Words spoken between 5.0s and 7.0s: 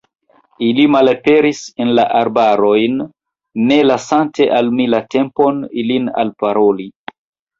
tempon, ilin alparoli.